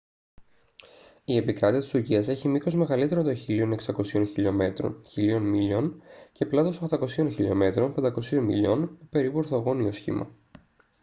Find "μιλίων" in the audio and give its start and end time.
5.41-6.01, 8.29-8.79